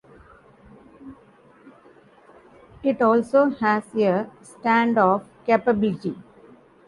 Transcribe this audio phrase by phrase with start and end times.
[2.81, 6.17] It also has a standoff capability.